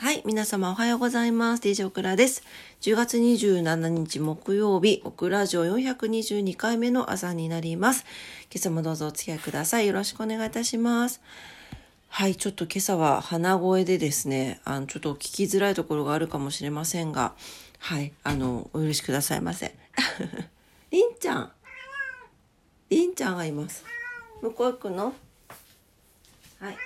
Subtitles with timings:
[0.00, 1.62] はい、皆様おはようございます。
[1.64, 2.44] DJ オクラです。
[2.82, 8.04] 10月27日木曜日、オクラジオ422回目の朝になります。
[8.42, 9.88] 今朝もどうぞお付き合いください。
[9.88, 11.20] よろしくお願いいたします。
[12.06, 17.34] はい、ちょっと今朝は鼻声でですね、あの、ちょっと聞きづらいところがあるかもしれませんが、
[17.80, 19.74] はい、あの、お許しくださいませ。
[20.92, 21.52] りんちゃん。
[22.88, 23.84] りんちゃんがいます。
[24.42, 25.06] 向こう行くの？
[25.06, 25.14] はい。
[26.66, 26.78] はい、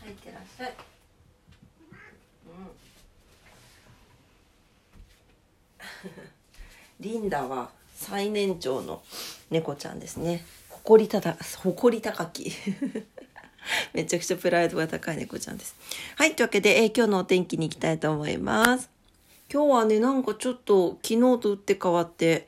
[0.00, 0.91] 入ってらっしゃい。
[7.02, 9.02] リンダは最年長の
[9.50, 10.44] 猫ちゃんですね。
[10.68, 12.52] 誇りただ、誇り高き。
[13.92, 15.74] めちゃくちゃプライドが高い猫ちゃんです。
[16.16, 18.88] はい、というわけで、えー今日のお天気に行きたいと思います。
[19.52, 22.46] 今日はね、なんかちょっと昨日と打って変わって、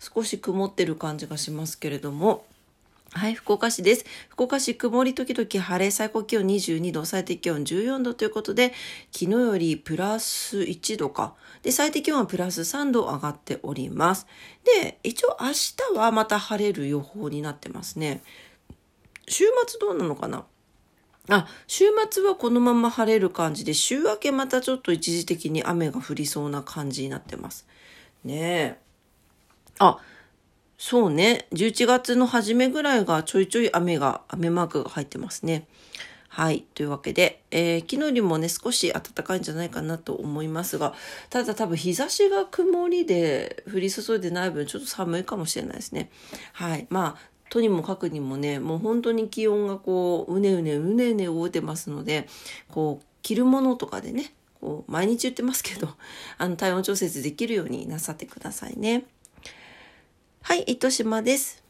[0.00, 2.44] 少し曇ってる感じがしますけれども、
[3.14, 4.06] はい、福岡市です。
[4.30, 8.72] 福岡市曇り時々晴れ、最高気温22度、最低気温14度ということで、
[9.12, 11.34] 昨日よりプラス1度か。
[11.62, 14.26] で、最低気温はプラス3度上がっております。
[14.82, 18.22] で、一応明日はまた晴れる予報になってますね。
[19.28, 20.46] 週末どうなのかな？
[21.28, 27.66] あ、週末はこのまま晴れる感じで、週明けまたちょっと一時的に雨が降りそうな感じになってます。
[28.24, 28.78] ねえ。
[29.78, 29.98] あ、
[30.84, 31.46] そうね。
[31.52, 35.68] 11月の初めぐらいがちょいちょい雨が、雨マークが入ってますね。
[36.26, 36.64] はい。
[36.74, 40.92] というわけで、えー昨日よりもね、少し暖かいんじゃないかなと思いますが、
[41.30, 46.10] ただ多分日差しが曇りで降り注いでない分、ちょっと寒いかもしれないですね。
[46.52, 46.88] はい。
[46.90, 52.26] まあ、とにもかくにもね、もう本当に気温がこう、うねうねうねうね動いてますので、
[52.68, 55.90] こう、着るものとかでね、こう、毎日言ってますけど、
[56.38, 59.04] あの、体温調節できるようになさってくださいね。
[60.42, 61.62] はい、糸島です。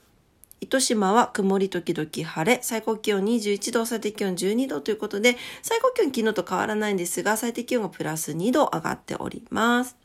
[0.61, 9.97] 糸島は曇り時々晴れ、最高気温21度、最低気温12度ということで、最高気温昨日と変わらないんですが、最低気温がプラス2度上がっております。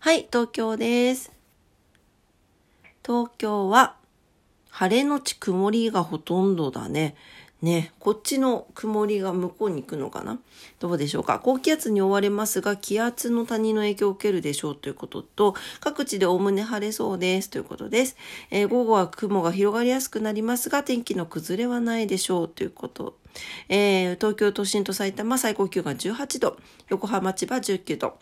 [0.00, 1.32] はい、東京です。
[3.02, 3.96] 東京は
[4.68, 7.16] 晴れのち曇りがほとんどだね。
[7.64, 10.38] ね、こっちの曇りが向こうに行くのかな？
[10.78, 11.40] どうでしょうか？
[11.42, 18.16] 高気圧に覆われますが、気圧の谷の影響を受けるでしょうということと、各地でおおむね晴れそうですということです。
[18.50, 23.16] えー午後は雲が広がりやすくなりますが、天気の崩れはないでしょうということ。
[23.68, 26.58] えー東京都心と埼玉最高気温が18度、
[26.90, 28.18] 横浜千葉19度。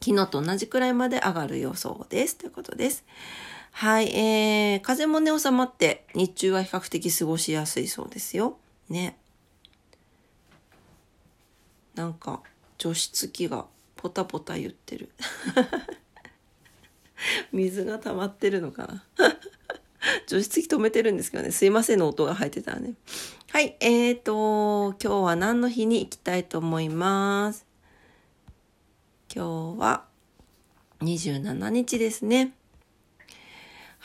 [0.00, 2.36] 昨日と同じくらいまで上がる予想です。
[2.36, 3.04] ということです。
[3.72, 8.58] はい、えー、風もね、収まって、日中は比較的過ごしやすいそうですよ。
[8.88, 9.16] ね。
[11.94, 12.42] なんか、
[12.76, 15.10] 除湿機がポタポタ言ってる。
[17.52, 19.04] 水が溜まってるのかな
[20.28, 22.94] 除湿機止めてるんですけどね、すいませんの音が入ってたらね。
[23.50, 27.64] はい、えーと、今日は何の日に行きたいと思います？
[29.34, 30.04] 今日は
[31.00, 32.54] 27日ですね。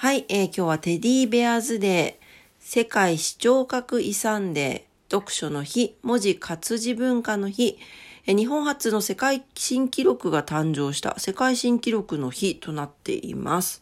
[0.03, 2.25] はい、えー今日はテディベアーズデー、
[2.59, 7.77] 世界視聴覚遺産デー、読書の日、文字活字文化の日、
[8.25, 13.81] え日本初の世界新記録が誕生した世界新記録の日となっています。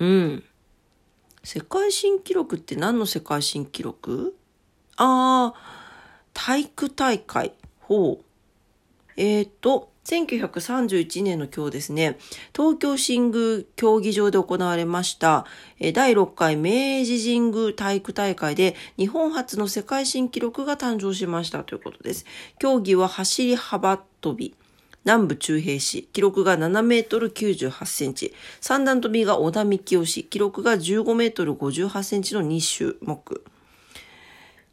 [0.00, 0.42] うん。
[1.44, 4.34] 世界新記録って何の世界新記録？
[4.96, 7.52] ああ、体育大会。
[7.78, 8.24] ほう。
[9.20, 12.18] えー、と、1931年の今日ですね、
[12.56, 15.44] 東京新宮競技場で行われました、
[15.92, 22.26] 第6回明治神宮体育大会で日本初の世界新記録が誕生しましたということです。
[22.60, 24.54] 競技は走り幅跳び。
[25.04, 28.32] 南部中平市、記録が7メートル98センチ。
[28.60, 33.42] 三段跳びが小田幹雄市、記録が15メートル58センチの2種目。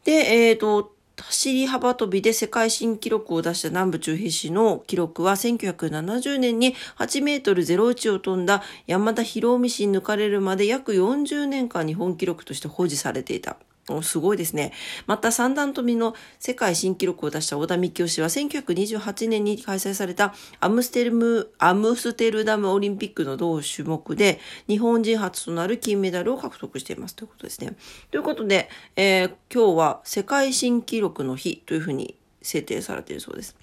[0.03, 13.57] で、えっ、と、走り幅跳びで世界新記録を出した南部中平市の記録は1970年に8メートル01を飛んだ山田博美氏に抜かれるまで約40年間日本記録として保持されていた。
[14.01, 14.73] すごいですね。
[15.05, 27.75] また三段跳びの世界新記録を出した小田幹雄氏は1928年に開催されたアムステルム、アムステルダムオリンピックの同種目で日本人初となる金メダルを獲得していますということですね。
[28.09, 33.55] ということで、えー今日は世界新記録の日というふうに制定されているそうです。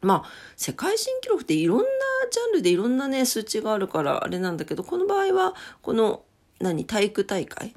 [0.00, 1.84] まあ、世界新記録っていろんな
[2.30, 6.22] ジャンルでいろんなね、数値があるからあれなんだけど、この場合は、この、
[6.60, 7.74] 何、体育大会？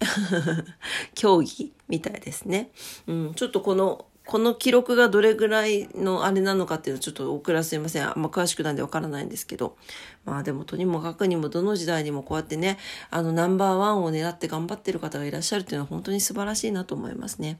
[1.16, 2.72] 競技みたいですね。
[3.08, 8.08] うん、ちょっとこの、この記録がどれぐらいのあれなのかっていうのはちょっと遅らせません。
[8.08, 9.76] あんま詳しくなんでわからないんですけど。
[10.24, 12.78] まあでもとにもかくにもどの時代にもこうやってね、
[13.10, 17.60] あのナンバーワンを狙って頑張ってる方がいらっしゃるっていうのは本当に素晴らしいなと思いますね。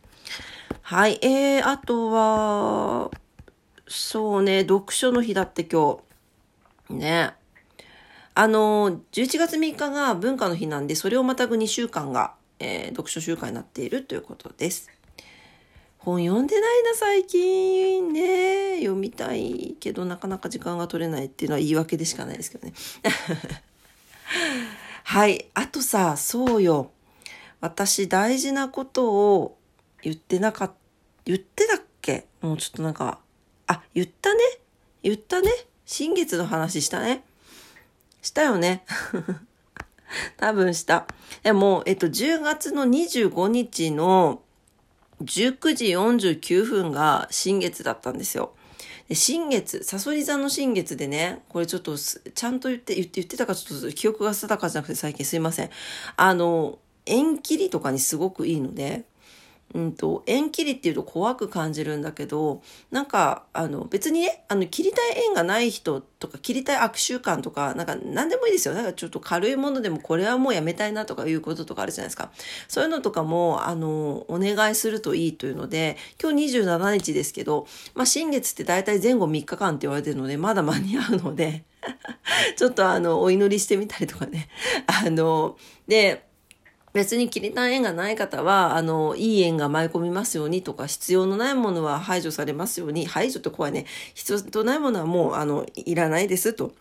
[0.84, 1.18] はい。
[1.24, 3.10] えー、あとは、
[3.88, 5.98] そうね、読書の日だって今
[6.88, 6.94] 日。
[6.94, 7.39] ね。
[8.40, 14.90] あの、11月3日が文化の日なんで、それをまたぐ2週間が、えー、読書週間になっているということです。
[15.98, 18.14] 本読んでないな、最近。
[18.14, 22.74] ね読みたいけど、なかなか時間が取れないっていうのは言い訳でしかないですけどね。
[25.04, 25.50] はい。
[25.54, 26.92] あとさ、そうよ。
[27.60, 29.58] 私、大事なことを
[30.02, 30.76] 言ってなかった、
[31.26, 32.26] 言ってたっけ？
[32.40, 33.20] もうちょっとなんか、
[33.68, 34.40] あ、言ったね？
[35.04, 35.52] 言ったね？
[35.86, 37.26] 新月の話したね？
[38.22, 38.84] したよね
[40.38, 41.08] 多分した。
[41.44, 44.42] でも、えっと、10月の25日の
[45.22, 48.54] 19時49分が新月だったんですよ。
[49.08, 55.70] で新月、サソリ座の新月でね、これちょっとちゃんと言って、言って言ってたかちょっと記憶が定かじゃなくて最近すいません。
[56.16, 59.06] あの、縁切りとかにすごくいいので、
[59.76, 68.74] うんと、縁切りっていうと怖く感じるんだけど、なんか、あの、別にね、あの、切りたい縁がない人とか、切りたい悪習慣とか、なんか、何でもいいですよ。
[68.74, 72.32] なんかちょっと軽いものでも、これはもうやめたいなとかいうこととかあるじゃないですか。
[72.68, 81.64] そういうのとかも、あの、お願いするといいというので、今日27日ですけど、まあ、新月って大体前後3日間って言われてるので、まだ間に合うので、
[82.58, 84.50] ちょっとあの、お祈りしてみたりとかね。
[84.88, 85.58] あの、
[85.88, 86.29] で、
[86.94, 93.86] 別に切りたい縁がない方は、あの、いい縁が舞い込みますようにとか、必要のないものは排除されますように、排除って怖いね。
[94.16, 96.74] 必要とないものはもう、あの、いらないですと。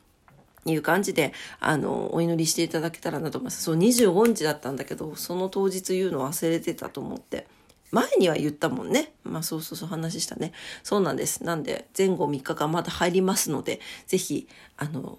[0.67, 3.63] いう感じで、あの、お祈りしていただけたらなと思います。
[3.63, 7.47] そう、25日だったんだけど、その当日言うの忘れてたと思って。
[7.91, 9.13] 前には言ったもんね。
[9.25, 10.53] まあそうそうそう話したね。
[10.83, 11.43] そうなんです。
[11.45, 14.47] なんで、前後3日間まだ入りますので、ぜひ、
[14.77, 15.19] あの、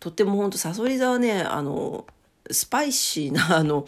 [0.00, 2.06] とってもほんと、サソリ座はね、あの、
[2.50, 3.86] スパイシーな、あの、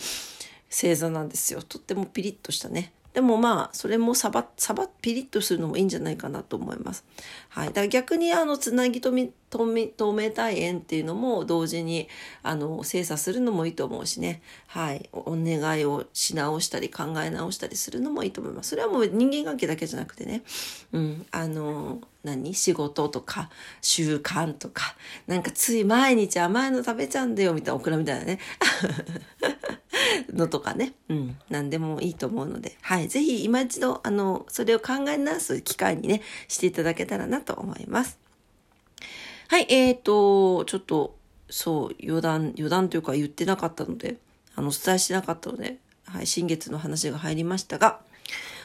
[0.71, 1.63] 星座なんですよ。
[1.63, 2.93] とってもピリッとしたね。
[3.15, 7.05] でもまあ、それもサバ、サバ、ピリッとするのもいいんじゃないかなと思います。
[7.49, 7.69] はい。
[7.69, 12.09] だから逆に、あの、つなぎとみ、とめ、透明体縁っていうのも同時に、
[12.43, 14.43] あの、精査するのもいいと思うしね。
[14.67, 15.09] はい。
[15.13, 18.71] お願いをし直したり、考え直したりするのもいいと思います。
[18.71, 20.43] それはもう人間関係だけじゃなくてね。
[20.93, 21.25] うん。
[21.31, 22.53] あの、何？
[22.53, 23.49] 仕事とか、
[23.81, 24.97] 習慣とか、
[25.29, 28.41] なんかつい毎日甘いの食べちゃうんだよ、みたいな、オクラみたいなね。
[30.33, 30.95] のとかね。
[31.09, 31.37] うん。
[31.51, 33.09] 何でもいいと思うので、はい。
[33.09, 38.19] ぜひ今一度、あの、それを考え直す機会にね、していただけたらなと思います。
[39.49, 39.67] はい。
[39.69, 41.17] えっ、ー、と、ちょっと、
[41.51, 44.17] そう、余談、余談というか言ってなかったので、
[44.57, 46.27] あの、お伝えしてなかったので、はい。
[46.27, 48.01] 新月の話が入りましたが、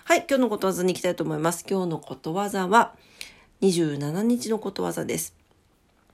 [0.06, 0.26] はい。
[0.28, 1.66] 今日のことわざに行きたいと思います。
[1.70, 2.96] 今日のことわざは、
[3.62, 5.40] 27日のことわざです。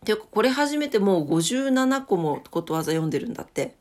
[0.06, 3.76] ていうか、これ始めてもう57個もことわざ読んでるんだって。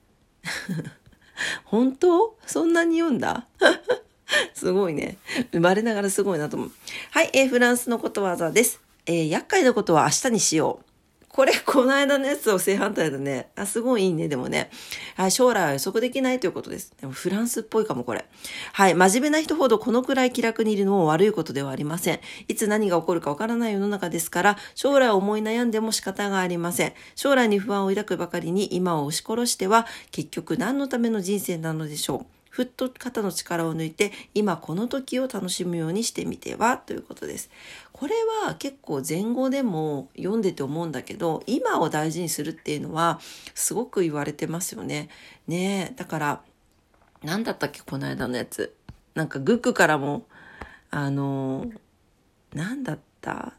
[1.64, 2.36] 本当？
[2.46, 3.46] そんなに読んだ？
[4.54, 5.18] すごいね。
[5.52, 6.72] 生まれながらすごいなと思う。
[7.10, 8.80] はい、えー、フランスのことわざです。
[9.06, 10.93] えー、厄介なことは明日にしよう。
[11.34, 13.48] これ、この間のやつを正反対だね。
[13.56, 14.70] あ、すごいいいね、でもね。
[15.16, 16.92] はい、将来は予測できないということです。
[17.00, 18.24] でもフランスっぽいかも、これ。
[18.72, 22.20] はい、真面目な人ほどこのくらい気楽にいるのも悪いことではありません。
[22.46, 26.92] いつ何が起こるかわからない世の中ですから、将来を思い悩んでも仕方がありません。
[27.16, 32.43] 将来に不安を抱くばかりに今を押し殺しては、結局何のための人生なのでしょう。
[32.54, 36.78] ふっと肩の力を抜いて今この時を楽しむようにしてみては？
[36.78, 37.50] ということです。
[37.90, 38.14] これ
[38.44, 43.18] は結構前後でも読んでて思うんだけど今を大事にするっていうのは
[43.56, 45.08] すごく言われてますよね。
[45.48, 46.42] ねえだから
[47.24, 48.72] 何だったっけこの間のやつ。
[49.16, 50.24] なんかグックからも
[50.92, 51.66] あの
[52.54, 53.54] 何だった？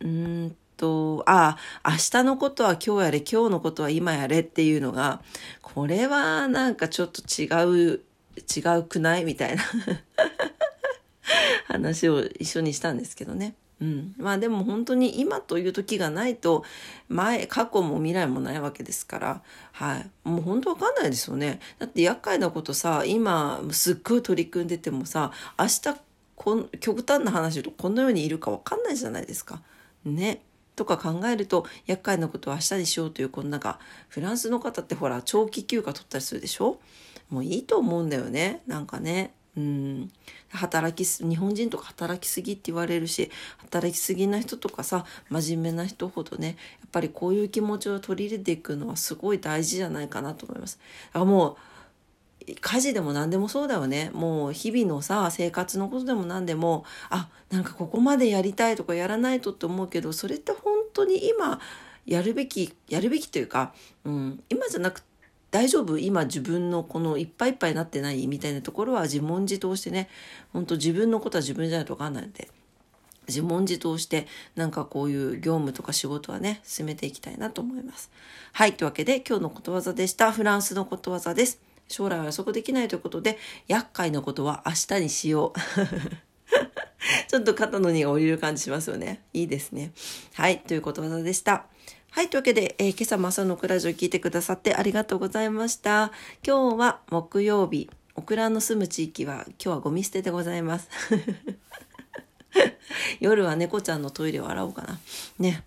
[0.00, 0.08] うー
[0.48, 5.22] んと、ああ、明日のことは今日やれ、今日のことは今やれっていうのが、
[5.62, 7.46] これはなんかちょっと違
[7.94, 8.00] う、
[8.36, 9.24] 違うくない？
[9.24, 9.62] みたいな
[11.66, 13.54] 話を一緒にしたんですけどね。
[13.80, 14.14] うん。
[14.18, 16.64] まあでも本当に今という時がないと、
[17.08, 20.10] 前、過去も未来もないわけですから、はい。
[20.24, 21.60] もう本当わかんないですよね。
[21.78, 25.96] だって厄介なことさ、今、すっごい取り組んでてもさ、明日、
[26.36, 29.62] こん極端な話とこのようにいるかわかんないじゃないですか。
[30.04, 30.42] ね。
[30.76, 33.78] とか考えると厄介なことは明日にしようというこのなんか
[34.08, 36.80] フランスの方ってほら長期休暇取ったりするでしょ？
[37.30, 38.62] もういいと思うんだよね。
[38.66, 39.32] なんかね。
[39.56, 40.10] うん。
[40.50, 50.80] 働きす日本人とか働きすぎって言われるし働きすぎな人とかさ真面目な人ほどねやっぱりこういう気持ちを取り入れていくのはすごい大事じゃないかなと思います。
[51.12, 51.56] あもう
[52.60, 54.10] 家事でも何でもそうだよね。
[54.12, 61.60] もう日々のさ、生活のことでも何でも、あ、なんかここまでやりたいとかやらないとって思うけど、それって本当に今
[62.06, 63.72] やるべき、やるべきというか、
[64.04, 65.02] うん、今じゃなく、
[65.50, 65.98] 大丈夫？
[65.98, 68.26] 今自分のこのいっぱいいっぱいになってない？
[68.26, 70.08] みたいなところは自問自答してね、
[70.52, 72.48] 本当自分のことは自分じゃないと分かんないので、
[73.28, 78.10] 自問自答してなんかこういう業務とか仕事はね進めていきたいなと思います。
[78.52, 81.60] はいというわけで今日のことわざでしたフランスのことわざです。
[81.88, 83.38] 将来は予測できないということで
[83.68, 85.58] 厄介なことは明日にしよう。
[87.28, 89.22] ちょっと肩の荷が下りる感じしますよね。
[89.32, 89.92] いいですね。
[90.34, 91.66] はい、ということわざでした。
[92.10, 96.12] はい、というわけで、えー、今朝も朝のクラジオ聞いてくださってありがとうございました。
[96.46, 97.90] 今日は木曜日。
[98.16, 100.88] オクラの住む地域は今日はゴミ捨てでございます。
[103.18, 105.00] 夜は猫ちゃんのトイレを洗おうかな。
[105.40, 105.64] ね。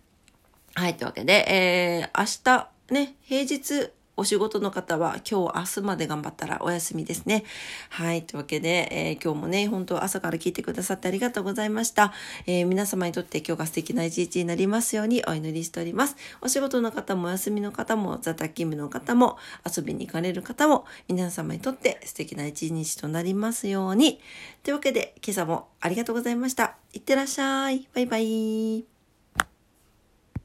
[0.74, 7.44] はい、というわけで、えー、明日、ね、平日、お仕事の方は今日明日まで頑張ったらお休みですね。
[7.90, 8.24] はい。
[8.24, 12.12] というわけで、えー、今日もね、本当朝から聞いてくださってありがとうございました。
[12.48, 16.16] えー、皆様にとって今日が素敵な一日になりますようにお祈りしております。
[16.42, 24.20] お仕事の方もお休みの方も、座宅勤務の方も、遊びに行かれる方も、皆様にとって素敵な一日となりますように。
[24.64, 26.76] というわけで、今朝もありがとうございました。
[26.94, 27.88] いってらっしゃい。
[27.94, 28.97] バイバイ。